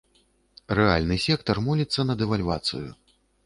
[0.79, 2.87] Рэальны сектар моліцца на дэвальвацыю.